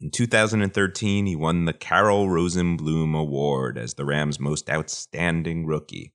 In 0.00 0.10
2013, 0.12 1.26
he 1.26 1.34
won 1.34 1.64
the 1.64 1.72
Carroll 1.72 2.28
Rosenbloom 2.28 3.18
Award 3.18 3.76
as 3.76 3.94
the 3.94 4.04
Rams' 4.04 4.38
most 4.38 4.70
outstanding 4.70 5.66
rookie, 5.66 6.14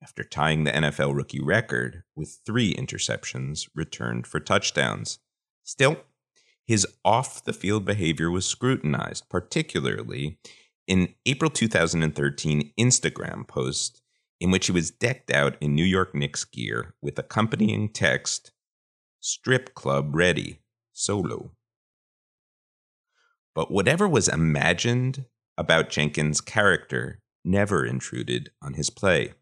after 0.00 0.22
tying 0.22 0.62
the 0.62 0.70
NFL 0.70 1.16
rookie 1.16 1.42
record 1.42 2.04
with 2.14 2.38
three 2.46 2.72
interceptions 2.76 3.68
returned 3.74 4.28
for 4.28 4.38
touchdowns. 4.38 5.18
Still, 5.64 5.96
his 6.64 6.86
off 7.04 7.42
the 7.42 7.52
field 7.52 7.84
behavior 7.84 8.30
was 8.30 8.46
scrutinized, 8.46 9.28
particularly 9.28 10.38
in 10.86 11.14
April 11.26 11.50
2013 11.50 12.72
Instagram 12.78 13.46
post 13.46 14.02
in 14.40 14.50
which 14.50 14.66
he 14.66 14.72
was 14.72 14.90
decked 14.90 15.30
out 15.30 15.56
in 15.60 15.74
New 15.74 15.84
York 15.84 16.14
Knicks 16.14 16.44
gear 16.44 16.94
with 17.00 17.18
accompanying 17.18 17.88
text 17.88 18.52
strip 19.20 19.74
club 19.74 20.14
ready, 20.14 20.60
solo. 20.92 21.52
But 23.54 23.70
whatever 23.70 24.08
was 24.08 24.28
imagined 24.28 25.24
about 25.56 25.88
Jenkins' 25.88 26.40
character 26.40 27.20
never 27.44 27.86
intruded 27.86 28.50
on 28.60 28.74
his 28.74 28.90
play. 28.90 29.32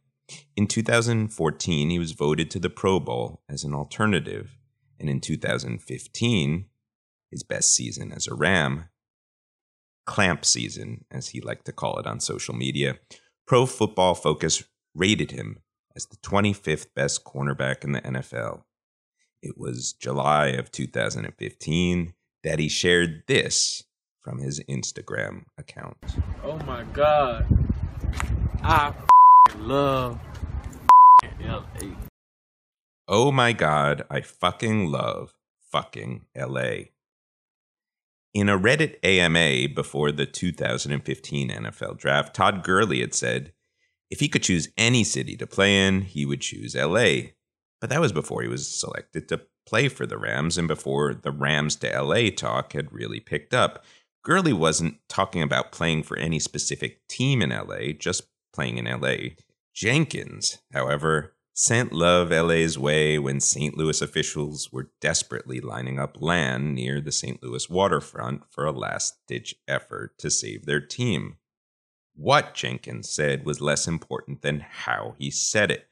In 0.56 0.66
2014, 0.66 1.90
he 1.90 1.98
was 1.98 2.12
voted 2.12 2.50
to 2.50 2.58
the 2.58 2.70
Pro 2.70 3.00
Bowl 3.00 3.42
as 3.48 3.64
an 3.64 3.74
alternative, 3.74 4.56
and 5.00 5.08
in 5.10 5.20
2015, 5.20 6.66
his 7.30 7.42
best 7.42 7.74
season 7.74 8.12
as 8.12 8.28
a 8.28 8.34
Ram, 8.34 8.84
clamp 10.06 10.44
season, 10.44 11.04
as 11.10 11.28
he 11.28 11.40
liked 11.40 11.64
to 11.66 11.72
call 11.72 11.98
it 11.98 12.06
on 12.06 12.20
social 12.20 12.54
media, 12.54 12.98
Pro 13.46 13.66
Football 13.66 14.14
Focus 14.14 14.64
rated 14.94 15.30
him 15.30 15.58
as 15.96 16.06
the 16.06 16.16
25th 16.18 16.86
best 16.94 17.24
cornerback 17.24 17.84
in 17.84 17.92
the 17.92 18.00
NFL. 18.00 18.62
It 19.42 19.58
was 19.58 19.92
July 19.92 20.48
of 20.48 20.70
2015 20.70 22.14
that 22.44 22.58
he 22.58 22.68
shared 22.68 23.24
this 23.26 23.84
from 24.22 24.38
his 24.38 24.60
Instagram 24.70 25.44
account. 25.58 25.96
Oh 26.44 26.58
my 26.58 26.84
God. 26.92 27.46
I 28.62 28.94
love 29.58 30.20
LA. 31.40 31.94
Oh 33.08 33.32
my 33.32 33.52
God, 33.52 34.04
I 34.08 34.20
fucking 34.20 34.90
love 34.90 35.34
fucking 35.72 36.26
LA. 36.36 36.91
In 38.34 38.48
a 38.48 38.58
Reddit 38.58 38.96
AMA 39.04 39.74
before 39.74 40.10
the 40.10 40.24
2015 40.24 41.50
NFL 41.50 41.98
draft, 41.98 42.34
Todd 42.34 42.64
Gurley 42.64 43.00
had 43.00 43.14
said 43.14 43.52
if 44.10 44.20
he 44.20 44.28
could 44.28 44.42
choose 44.42 44.68
any 44.76 45.04
city 45.04 45.36
to 45.36 45.46
play 45.46 45.86
in, 45.86 46.02
he 46.02 46.24
would 46.24 46.40
choose 46.40 46.74
LA. 46.74 47.32
But 47.80 47.90
that 47.90 48.00
was 48.00 48.12
before 48.12 48.42
he 48.42 48.48
was 48.48 48.68
selected 48.68 49.28
to 49.28 49.42
play 49.66 49.88
for 49.88 50.06
the 50.06 50.18
Rams 50.18 50.56
and 50.56 50.68
before 50.68 51.14
the 51.14 51.30
Rams 51.30 51.76
to 51.76 52.02
LA 52.02 52.30
talk 52.30 52.72
had 52.72 52.92
really 52.92 53.20
picked 53.20 53.52
up. 53.52 53.84
Gurley 54.22 54.52
wasn't 54.52 54.98
talking 55.08 55.42
about 55.42 55.72
playing 55.72 56.04
for 56.04 56.18
any 56.18 56.38
specific 56.38 57.06
team 57.08 57.42
in 57.42 57.50
LA, 57.50 57.92
just 57.98 58.24
playing 58.52 58.78
in 58.78 58.84
LA. 58.84 59.34
Jenkins, 59.74 60.58
however, 60.72 61.34
sent 61.54 61.92
love 61.92 62.30
LA's 62.30 62.78
way 62.78 63.18
when 63.18 63.40
St. 63.40 63.76
Louis 63.76 64.00
officials 64.00 64.72
were 64.72 64.90
desperately 65.00 65.60
lining 65.60 65.98
up 65.98 66.20
land 66.20 66.74
near 66.74 67.00
the 67.00 67.12
St. 67.12 67.42
Louis 67.42 67.68
waterfront 67.68 68.42
for 68.50 68.64
a 68.64 68.72
last 68.72 69.18
ditch 69.26 69.54
effort 69.68 70.16
to 70.18 70.30
save 70.30 70.64
their 70.64 70.80
team. 70.80 71.36
What 72.14 72.54
Jenkins 72.54 73.10
said 73.10 73.44
was 73.44 73.60
less 73.60 73.86
important 73.86 74.42
than 74.42 74.60
how 74.60 75.14
he 75.18 75.30
said 75.30 75.70
it. 75.70 75.88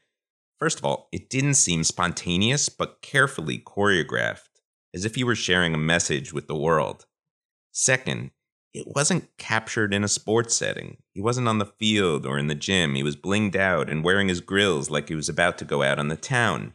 First 0.57 0.79
of 0.79 0.85
all, 0.85 1.09
it 1.11 1.29
didn't 1.29 1.55
seem 1.55 1.83
spontaneous, 1.83 2.69
but 2.69 3.01
carefully 3.01 3.57
choreographed, 3.57 4.49
as 4.93 5.05
if 5.05 5.15
he 5.15 5.23
were 5.23 5.35
sharing 5.35 5.73
a 5.73 5.79
message 5.79 6.33
with 6.33 6.47
the 6.47 6.55
world. 6.55 7.05
Second, 7.71 8.31
it 8.73 8.87
wasn't 8.87 9.29
captured 9.37 9.93
in 9.93 10.03
a 10.03 10.07
sports 10.07 10.55
setting. 10.55 10.97
He 11.13 11.21
wasn't 11.21 11.47
on 11.47 11.57
the 11.57 11.65
field 11.65 12.25
or 12.25 12.37
in 12.37 12.47
the 12.47 12.55
gym. 12.55 12.95
He 12.95 13.03
was 13.03 13.15
blinged 13.17 13.55
out 13.55 13.89
and 13.89 14.03
wearing 14.03 14.29
his 14.29 14.39
grills 14.39 14.89
like 14.89 15.09
he 15.09 15.15
was 15.15 15.27
about 15.27 15.57
to 15.57 15.65
go 15.65 15.83
out 15.83 15.99
on 15.99 16.07
the 16.07 16.15
town. 16.15 16.73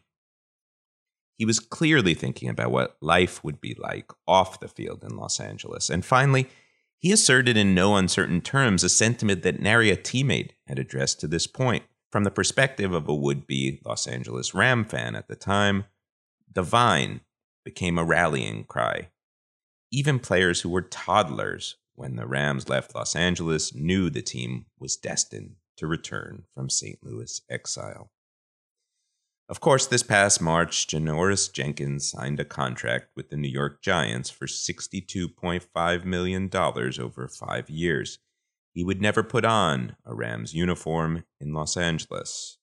He 1.39 1.45
was 1.45 1.59
clearly 1.59 2.15
thinking 2.15 2.49
about 2.49 2.71
what 2.71 2.97
life 3.01 3.43
would 3.45 3.61
be 3.61 3.77
like 3.79 4.11
off 4.27 4.61
the 4.61 4.69
field 4.69 5.05
in 5.05 5.17
Los 5.17 5.41
Angeles. 5.41 5.91
And 5.91 6.05
finally, 6.05 6.49
he 6.99 7.13
asserted 7.13 7.57
in 7.57 7.75
no 7.75 7.97
uncertain 7.97 8.41
terms 8.41 8.85
a 8.85 8.89
sentiment 8.89 9.43
that 9.43 9.61
nary 9.61 9.91
a 9.91 9.97
teammate 9.97 10.51
had 10.67 10.79
addressed 10.79 11.21
to 11.21 11.27
this 11.27 11.47
point. 11.47 11.85
From 12.11 12.25
the 12.25 12.31
perspective 12.31 12.93
of 12.93 13.09
a 13.09 13.15
would 13.15 13.47
be 13.47 13.81
Los 13.85 14.07
Angeles 14.07 14.55
Ram 14.55 14.85
fan 14.85 15.15
at 15.15 15.29
the 15.29 15.37
time, 15.37 15.85
the 16.53 16.63
Vine 16.63 17.21
became 17.65 17.99
a 17.99 18.05
rallying 18.05 18.65
cry. 18.65 19.09
Even 19.91 20.19
players 20.19 20.61
who 20.61 20.71
were 20.71 20.83
toddlers 20.83 21.77
when 21.97 22.17
the 22.17 22.27
Rams 22.27 22.69
left 22.69 22.95
Los 22.95 23.17
Angeles 23.17 23.75
knew 23.75 24.09
the 24.09 24.23
team 24.23 24.67
was 24.79 24.97
destined 24.97 25.57
to 25.77 25.87
return 25.87 26.45
from 26.55 26.71
St. 26.71 26.99
Louis 27.03 27.41
exile. 27.51 28.11
Of 29.49 29.61
course, 29.61 29.87
this 29.87 30.03
past 30.03 30.41
March, 30.41 30.89
Janoris 30.89 31.53
Jenkins 31.53 32.11
signed 32.11 32.41
a 32.41 32.45
contract 32.45 33.11
with 33.15 33.31
the 33.31 33.37
New 33.37 33.49
York 33.49 33.81
Giants 33.81 34.29
for 34.29 34.47
$62.5 34.47 36.05
million 36.05 36.51
over 36.53 37.29
five 37.29 37.71
years. 37.71 38.19
He 38.73 38.83
would 38.83 39.01
never 39.01 39.23
put 39.23 39.45
on 39.45 39.97
a 40.05 40.15
Rams 40.15 40.53
uniform 40.53 41.25
in 41.41 41.55
Los 41.55 41.77
Angeles. 41.77 42.59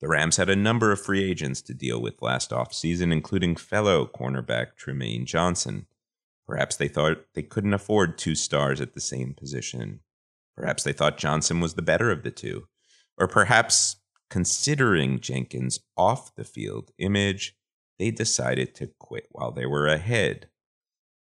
The 0.00 0.08
Rams 0.08 0.36
had 0.38 0.48
a 0.48 0.56
number 0.56 0.92
of 0.92 1.00
free 1.00 1.22
agents 1.22 1.62
to 1.62 1.74
deal 1.74 2.00
with 2.00 2.22
last 2.22 2.50
offseason, 2.50 3.12
including 3.12 3.56
fellow 3.56 4.06
cornerback 4.06 4.68
Trumaine 4.78 5.26
Johnson. 5.26 5.86
Perhaps 6.46 6.76
they 6.76 6.88
thought 6.88 7.24
they 7.34 7.42
couldn't 7.42 7.74
afford 7.74 8.18
two 8.18 8.34
stars 8.34 8.80
at 8.80 8.94
the 8.94 9.00
same 9.00 9.34
position. 9.34 10.00
Perhaps 10.56 10.82
they 10.82 10.92
thought 10.92 11.18
Johnson 11.18 11.60
was 11.60 11.74
the 11.74 11.82
better 11.82 12.10
of 12.10 12.22
the 12.22 12.30
two. 12.30 12.68
Or 13.16 13.26
perhaps 13.28 13.96
Considering 14.30 15.20
Jenkins' 15.20 15.78
off 15.96 16.34
the 16.34 16.42
field 16.44 16.90
image, 16.98 17.56
they 17.98 18.10
decided 18.10 18.74
to 18.74 18.90
quit 18.98 19.28
while 19.30 19.52
they 19.52 19.66
were 19.66 19.86
ahead, 19.86 20.48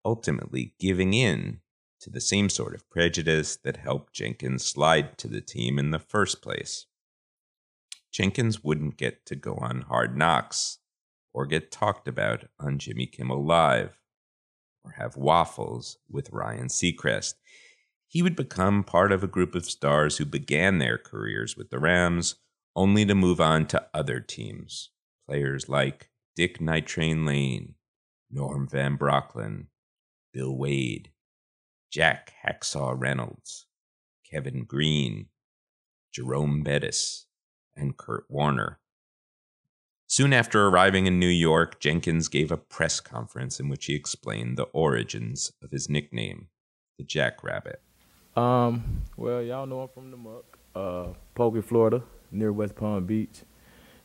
ultimately 0.06 0.76
giving 0.80 1.14
in 1.14 1.62
to 2.02 2.10
the 2.10 2.22
same 2.22 2.50
sort 2.50 2.76
of 2.76 2.90
prejudice 2.90 3.56
that 3.56 3.78
helped 3.78 4.14
Jenkins 4.14 4.64
slide 4.64 5.18
to 5.18 5.28
the 5.28 5.42
team 5.42 5.80
in 5.80 5.92
the 5.92 6.00
first 6.00 6.42
place. 6.42 6.86
Jenkins 8.12 8.64
wouldn't 8.64 8.98
get 8.98 9.26
to 9.26 9.36
go 9.36 9.56
on 9.56 9.82
Hard 9.82 10.16
Knocks 10.16 10.78
or 11.34 11.46
get 11.46 11.72
talked 11.72 12.08
about 12.08 12.46
on 12.60 12.80
Jimmy 12.80 13.06
Kimmel 13.06 13.44
Live 13.44 13.99
or 14.84 14.92
have 14.92 15.18
waffles 15.18 15.98
with 16.10 16.32
Ryan 16.32 16.68
Seacrest. 16.68 17.36
He 18.08 18.22
would 18.22 18.36
become 18.36 18.84
part 18.84 19.12
of 19.12 19.24
a 19.24 19.28
group 19.28 19.54
of 19.56 19.66
stars 19.66 20.18
who 20.18 20.26
began 20.26 20.78
their 20.78 20.98
careers 20.98 21.56
with 21.56 21.70
the 21.70 21.80
Rams 21.80 22.36
only 22.76 23.06
to 23.06 23.16
move 23.16 23.40
on 23.40 23.66
to 23.68 23.88
other 23.94 24.20
teams. 24.20 24.90
Players 25.28 25.70
like 25.70 26.10
Dick 26.36 26.60
Night 26.60 26.88
Train 26.88 27.26
Lane, 27.26 27.76
Norm 28.32 28.68
Van 28.68 28.98
Brocklin, 28.98 29.68
Bill 30.34 30.56
Wade, 30.58 31.12
Jack 31.92 32.34
Hacksaw 32.46 32.96
Reynolds, 32.98 33.66
Kevin 34.30 34.64
Greene, 34.64 35.28
Jerome 36.14 36.64
Bettis, 36.64 37.26
and 37.76 37.98
Kurt 37.98 38.26
Warner. 38.30 38.80
Soon 40.12 40.34
after 40.34 40.66
arriving 40.66 41.06
in 41.06 41.20
New 41.20 41.28
York, 41.28 41.80
Jenkins 41.80 42.30
gave 42.30 42.52
a 42.52 42.58
press 42.58 43.00
conference 43.00 43.60
in 43.60 43.70
which 43.70 43.86
he 43.86 43.94
explained 43.94 44.58
the 44.58 44.64
origins 44.74 45.52
of 45.62 45.70
his 45.70 45.88
nickname, 45.88 46.48
the 46.98 47.04
Jackrabbit. 47.04 47.80
Um, 48.36 49.04
well, 49.18 49.44
y'all 49.44 49.68
know 49.68 49.82
I'm 49.82 49.90
from 49.90 50.10
the 50.10 50.18
Muck, 50.18 50.58
uh, 50.76 51.10
Pahokee, 51.36 51.64
Florida 51.64 52.02
near 52.32 52.52
West 52.52 52.76
Palm 52.76 53.06
Beach. 53.06 53.42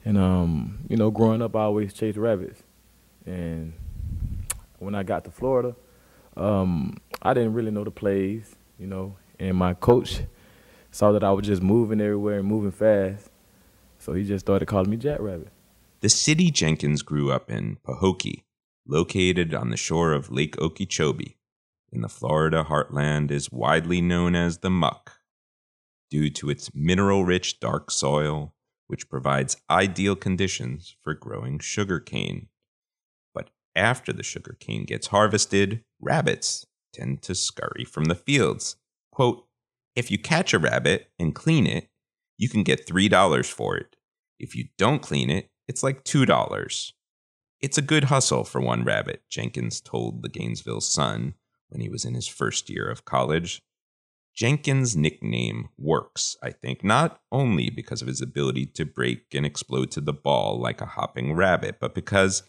And 0.04 0.18
um, 0.18 0.80
you 0.90 0.98
know, 0.98 1.10
growing 1.10 1.40
up, 1.40 1.56
I 1.56 1.60
always 1.60 1.94
chased 1.94 2.18
rabbits. 2.18 2.62
And 3.24 3.72
when 4.80 4.94
I 4.94 5.04
got 5.04 5.24
to 5.24 5.30
Florida, 5.30 5.74
um, 6.36 6.98
I 7.22 7.32
didn't 7.32 7.54
really 7.54 7.70
know 7.70 7.82
the 7.82 7.90
plays, 7.90 8.56
you 8.78 8.86
know. 8.86 9.16
And 9.38 9.56
my 9.56 9.72
coach 9.72 10.20
saw 10.90 11.12
that 11.12 11.24
I 11.24 11.30
was 11.32 11.46
just 11.46 11.62
moving 11.62 12.02
everywhere 12.02 12.40
and 12.40 12.46
moving 12.46 12.72
fast, 12.72 13.30
so 13.98 14.12
he 14.12 14.22
just 14.22 14.44
started 14.44 14.66
calling 14.66 14.90
me 14.90 14.98
Jackrabbit. 14.98 15.48
The 16.04 16.10
city 16.10 16.50
Jenkins 16.50 17.00
grew 17.00 17.32
up 17.32 17.50
in, 17.50 17.78
Pahokee, 17.82 18.44
located 18.86 19.54
on 19.54 19.70
the 19.70 19.78
shore 19.78 20.12
of 20.12 20.30
Lake 20.30 20.60
Okeechobee, 20.60 21.38
in 21.90 22.02
the 22.02 22.10
Florida 22.10 22.66
heartland, 22.68 23.30
is 23.30 23.50
widely 23.50 24.02
known 24.02 24.36
as 24.36 24.58
the 24.58 24.68
Muck 24.68 25.20
due 26.10 26.28
to 26.28 26.50
its 26.50 26.74
mineral 26.74 27.24
rich 27.24 27.58
dark 27.58 27.90
soil, 27.90 28.52
which 28.86 29.08
provides 29.08 29.56
ideal 29.70 30.14
conditions 30.14 30.94
for 31.02 31.14
growing 31.14 31.58
sugarcane. 31.58 32.48
But 33.32 33.48
after 33.74 34.12
the 34.12 34.22
sugarcane 34.22 34.84
gets 34.84 35.06
harvested, 35.06 35.84
rabbits 36.02 36.66
tend 36.92 37.22
to 37.22 37.34
scurry 37.34 37.86
from 37.86 38.04
the 38.04 38.14
fields. 38.14 38.76
Quote, 39.10 39.46
if 39.96 40.10
you 40.10 40.18
catch 40.18 40.52
a 40.52 40.58
rabbit 40.58 41.08
and 41.18 41.34
clean 41.34 41.66
it, 41.66 41.88
you 42.36 42.50
can 42.50 42.62
get 42.62 42.86
$3 42.86 43.50
for 43.50 43.78
it. 43.78 43.96
If 44.38 44.54
you 44.54 44.66
don't 44.76 45.00
clean 45.00 45.30
it, 45.30 45.48
it's 45.68 45.82
like 45.82 46.04
$2. 46.04 46.92
It's 47.60 47.78
a 47.78 47.82
good 47.82 48.04
hustle 48.04 48.44
for 48.44 48.60
one 48.60 48.84
rabbit, 48.84 49.22
Jenkins 49.30 49.80
told 49.80 50.22
the 50.22 50.28
Gainesville 50.28 50.80
Sun 50.80 51.34
when 51.68 51.80
he 51.80 51.88
was 51.88 52.04
in 52.04 52.14
his 52.14 52.28
first 52.28 52.68
year 52.68 52.88
of 52.88 53.04
college. 53.04 53.62
Jenkins' 54.34 54.96
nickname 54.96 55.68
works, 55.78 56.36
I 56.42 56.50
think, 56.50 56.82
not 56.82 57.20
only 57.30 57.70
because 57.70 58.02
of 58.02 58.08
his 58.08 58.20
ability 58.20 58.66
to 58.66 58.84
break 58.84 59.32
and 59.32 59.46
explode 59.46 59.92
to 59.92 60.00
the 60.00 60.12
ball 60.12 60.60
like 60.60 60.80
a 60.80 60.86
hopping 60.86 61.34
rabbit, 61.34 61.76
but 61.80 61.94
because 61.94 62.42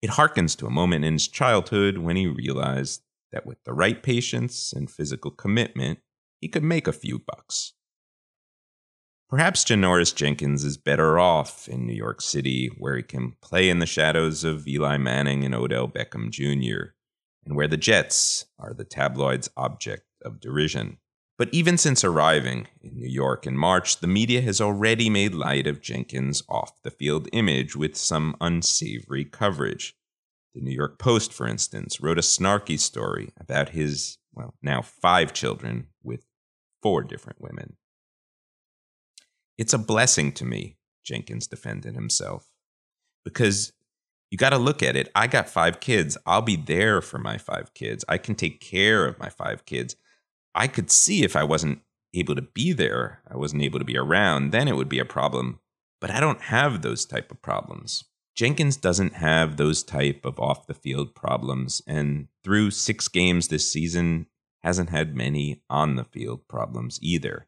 it 0.00 0.10
harkens 0.10 0.56
to 0.58 0.66
a 0.66 0.70
moment 0.70 1.04
in 1.04 1.14
his 1.14 1.26
childhood 1.28 1.98
when 1.98 2.16
he 2.16 2.26
realized 2.26 3.02
that 3.32 3.46
with 3.46 3.62
the 3.64 3.72
right 3.72 4.02
patience 4.02 4.72
and 4.72 4.90
physical 4.90 5.30
commitment, 5.30 5.98
he 6.40 6.48
could 6.48 6.62
make 6.62 6.86
a 6.86 6.92
few 6.92 7.18
bucks. 7.18 7.72
Perhaps 9.34 9.64
Janoris 9.64 10.14
Jenkins 10.14 10.62
is 10.62 10.76
better 10.76 11.18
off 11.18 11.66
in 11.66 11.84
New 11.84 11.92
York 11.92 12.20
City, 12.20 12.68
where 12.78 12.96
he 12.96 13.02
can 13.02 13.32
play 13.42 13.68
in 13.68 13.80
the 13.80 13.84
shadows 13.84 14.44
of 14.44 14.68
Eli 14.68 14.96
Manning 14.96 15.44
and 15.44 15.52
Odell 15.52 15.88
Beckham 15.88 16.30
Jr., 16.30 16.92
and 17.44 17.56
where 17.56 17.66
the 17.66 17.76
Jets 17.76 18.46
are 18.60 18.72
the 18.72 18.84
tabloid's 18.84 19.50
object 19.56 20.04
of 20.24 20.38
derision. 20.38 20.98
But 21.36 21.52
even 21.52 21.76
since 21.78 22.04
arriving 22.04 22.68
in 22.80 22.94
New 22.94 23.08
York 23.08 23.44
in 23.44 23.56
March, 23.56 23.98
the 23.98 24.06
media 24.06 24.40
has 24.40 24.60
already 24.60 25.10
made 25.10 25.34
light 25.34 25.66
of 25.66 25.82
Jenkins' 25.82 26.44
off 26.48 26.80
the 26.84 26.92
field 26.92 27.28
image 27.32 27.74
with 27.74 27.96
some 27.96 28.36
unsavory 28.40 29.24
coverage. 29.24 29.96
The 30.54 30.60
New 30.60 30.70
York 30.70 30.96
Post, 31.00 31.32
for 31.32 31.48
instance, 31.48 32.00
wrote 32.00 32.18
a 32.18 32.22
snarky 32.22 32.78
story 32.78 33.32
about 33.40 33.70
his, 33.70 34.16
well, 34.32 34.54
now 34.62 34.80
five 34.80 35.32
children 35.32 35.88
with 36.04 36.24
four 36.80 37.02
different 37.02 37.40
women. 37.40 37.78
It's 39.58 39.72
a 39.72 39.78
blessing 39.78 40.32
to 40.32 40.44
me, 40.44 40.76
Jenkins 41.04 41.46
defended 41.46 41.94
himself. 41.94 42.50
Because 43.24 43.72
you 44.30 44.38
got 44.38 44.50
to 44.50 44.58
look 44.58 44.82
at 44.82 44.96
it. 44.96 45.10
I 45.14 45.26
got 45.26 45.48
five 45.48 45.80
kids. 45.80 46.18
I'll 46.26 46.42
be 46.42 46.56
there 46.56 47.00
for 47.00 47.18
my 47.18 47.38
five 47.38 47.72
kids. 47.74 48.04
I 48.08 48.18
can 48.18 48.34
take 48.34 48.60
care 48.60 49.06
of 49.06 49.18
my 49.18 49.28
five 49.28 49.64
kids. 49.64 49.96
I 50.54 50.66
could 50.66 50.90
see 50.90 51.22
if 51.22 51.36
I 51.36 51.44
wasn't 51.44 51.80
able 52.14 52.34
to 52.34 52.42
be 52.42 52.72
there, 52.72 53.22
I 53.30 53.36
wasn't 53.36 53.62
able 53.62 53.78
to 53.78 53.84
be 53.84 53.96
around, 53.96 54.50
then 54.50 54.68
it 54.68 54.76
would 54.76 54.88
be 54.88 54.98
a 54.98 55.04
problem. 55.04 55.60
But 56.00 56.10
I 56.10 56.20
don't 56.20 56.42
have 56.42 56.82
those 56.82 57.04
type 57.04 57.30
of 57.30 57.42
problems. 57.42 58.04
Jenkins 58.34 58.76
doesn't 58.76 59.14
have 59.14 59.56
those 59.56 59.82
type 59.82 60.22
of 60.24 60.40
off 60.40 60.66
the 60.66 60.74
field 60.74 61.14
problems 61.14 61.82
and 61.86 62.28
through 62.42 62.72
6 62.72 63.08
games 63.08 63.48
this 63.48 63.70
season 63.70 64.26
hasn't 64.62 64.90
had 64.90 65.16
many 65.16 65.62
on 65.70 65.96
the 65.96 66.04
field 66.04 66.48
problems 66.48 66.98
either. 67.00 67.46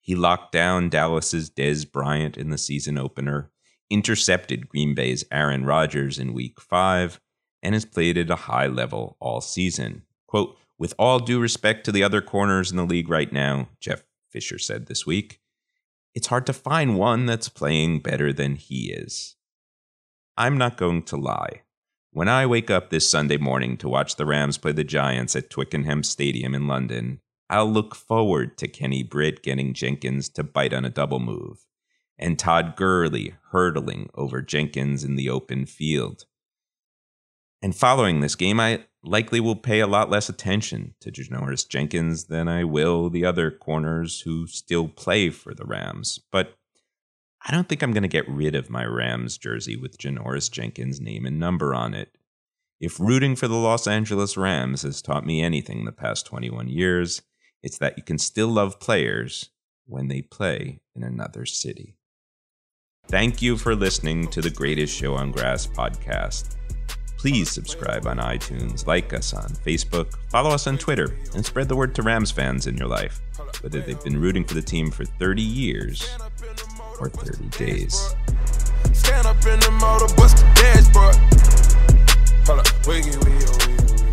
He 0.00 0.14
locked 0.14 0.52
down 0.52 0.88
Dallas's 0.88 1.50
Dez 1.50 1.90
Bryant 1.90 2.36
in 2.36 2.50
the 2.50 2.58
season 2.58 2.98
opener, 2.98 3.50
intercepted 3.90 4.68
Green 4.68 4.94
Bay's 4.94 5.24
Aaron 5.30 5.64
Rodgers 5.64 6.18
in 6.18 6.34
week 6.34 6.60
five, 6.60 7.20
and 7.62 7.74
has 7.74 7.84
played 7.84 8.16
at 8.16 8.30
a 8.30 8.36
high 8.36 8.66
level 8.66 9.16
all 9.20 9.40
season. 9.40 10.02
Quote, 10.26 10.56
with 10.78 10.94
all 10.98 11.18
due 11.18 11.40
respect 11.40 11.84
to 11.84 11.92
the 11.92 12.04
other 12.04 12.20
corners 12.20 12.70
in 12.70 12.76
the 12.76 12.84
league 12.84 13.08
right 13.08 13.32
now, 13.32 13.68
Jeff 13.80 14.04
Fisher 14.30 14.58
said 14.58 14.86
this 14.86 15.04
week, 15.04 15.40
it's 16.14 16.28
hard 16.28 16.46
to 16.46 16.52
find 16.52 16.96
one 16.96 17.26
that's 17.26 17.48
playing 17.48 18.00
better 18.00 18.32
than 18.32 18.56
he 18.56 18.92
is. 18.92 19.36
I'm 20.36 20.56
not 20.56 20.76
going 20.76 21.02
to 21.04 21.16
lie. 21.16 21.62
When 22.12 22.28
I 22.28 22.46
wake 22.46 22.70
up 22.70 22.90
this 22.90 23.08
Sunday 23.08 23.36
morning 23.36 23.76
to 23.78 23.88
watch 23.88 24.16
the 24.16 24.26
Rams 24.26 24.56
play 24.56 24.72
the 24.72 24.84
Giants 24.84 25.36
at 25.36 25.50
Twickenham 25.50 26.02
Stadium 26.02 26.54
in 26.54 26.66
London, 26.66 27.20
I'll 27.50 27.70
look 27.70 27.94
forward 27.94 28.58
to 28.58 28.68
Kenny 28.68 29.02
Britt 29.02 29.42
getting 29.42 29.72
Jenkins 29.72 30.28
to 30.30 30.44
bite 30.44 30.74
on 30.74 30.84
a 30.84 30.90
double 30.90 31.18
move, 31.18 31.66
and 32.18 32.38
Todd 32.38 32.76
Gurley 32.76 33.34
hurdling 33.52 34.10
over 34.14 34.42
Jenkins 34.42 35.02
in 35.02 35.16
the 35.16 35.30
open 35.30 35.64
field. 35.64 36.24
And 37.62 37.74
following 37.74 38.20
this 38.20 38.34
game, 38.34 38.60
I 38.60 38.84
likely 39.02 39.40
will 39.40 39.56
pay 39.56 39.80
a 39.80 39.86
lot 39.86 40.10
less 40.10 40.28
attention 40.28 40.94
to 41.00 41.10
Janoris 41.10 41.68
Jenkins 41.68 42.24
than 42.24 42.48
I 42.48 42.64
will 42.64 43.10
the 43.10 43.24
other 43.24 43.50
corners 43.50 44.20
who 44.20 44.46
still 44.46 44.88
play 44.88 45.30
for 45.30 45.54
the 45.54 45.64
Rams. 45.64 46.20
But 46.30 46.56
I 47.46 47.52
don't 47.52 47.68
think 47.68 47.82
I'm 47.82 47.92
going 47.92 48.02
to 48.02 48.08
get 48.08 48.28
rid 48.28 48.54
of 48.54 48.70
my 48.70 48.84
Rams 48.84 49.38
jersey 49.38 49.76
with 49.76 49.98
Janoris 49.98 50.50
Jenkins' 50.50 51.00
name 51.00 51.24
and 51.24 51.38
number 51.38 51.74
on 51.74 51.94
it. 51.94 52.16
If 52.80 53.00
rooting 53.00 53.34
for 53.34 53.48
the 53.48 53.56
Los 53.56 53.86
Angeles 53.86 54.36
Rams 54.36 54.82
has 54.82 55.02
taught 55.02 55.26
me 55.26 55.42
anything 55.42 55.84
the 55.84 55.92
past 55.92 56.26
21 56.26 56.68
years, 56.68 57.22
it's 57.62 57.78
that 57.78 57.96
you 57.96 58.02
can 58.02 58.18
still 58.18 58.48
love 58.48 58.78
players 58.78 59.50
when 59.86 60.08
they 60.08 60.22
play 60.22 60.80
in 60.94 61.02
another 61.02 61.44
city. 61.46 61.96
Thank 63.08 63.40
you 63.40 63.56
for 63.56 63.74
listening 63.74 64.28
to 64.28 64.40
the 64.40 64.50
Greatest 64.50 64.94
Show 64.94 65.14
on 65.14 65.32
Grass 65.32 65.66
podcast. 65.66 66.56
Please 67.16 67.50
subscribe 67.50 68.06
on 68.06 68.18
iTunes, 68.18 68.86
like 68.86 69.12
us 69.12 69.34
on 69.34 69.48
Facebook, 69.48 70.12
follow 70.30 70.50
us 70.50 70.68
on 70.68 70.78
Twitter, 70.78 71.16
and 71.34 71.44
spread 71.44 71.68
the 71.68 71.74
word 71.74 71.94
to 71.96 72.02
Rams 72.02 72.30
fans 72.30 72.68
in 72.68 72.76
your 72.76 72.86
life, 72.86 73.20
whether 73.60 73.80
they've 73.80 74.04
been 74.04 74.20
rooting 74.20 74.44
for 74.44 74.54
the 74.54 74.62
team 74.62 74.90
for 74.90 75.04
30 75.04 75.42
years 75.42 76.08
or 77.00 77.08
30 77.08 77.48
days. 77.58 78.14
Stand 78.92 79.26
up 79.26 79.36
in 79.46 79.58
the 79.58 79.70
motor, 79.80 80.14
bust 80.14 80.36
the. 80.36 80.48
Hold 82.46 82.60
up, 82.60 82.86
wiggy, 82.86 83.10
wiggy, 83.10 83.98
wiggy. 83.98 84.07